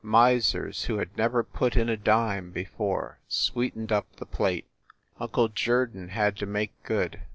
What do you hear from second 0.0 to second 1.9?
Misers who had never put in